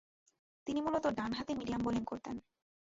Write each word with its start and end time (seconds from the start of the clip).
তিনি 0.67 0.79
মূলতঃ 0.81 1.09
ডানহাতে 1.17 1.51
মিডিয়াম 1.55 1.81
বোলিং 1.83 2.03
করতেন। 2.05 2.35